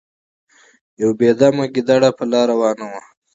[1.01, 3.01] یو بې دمه ګیدړه په لاره روانه وه.